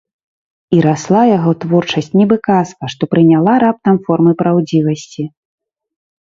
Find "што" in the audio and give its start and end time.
2.95-3.03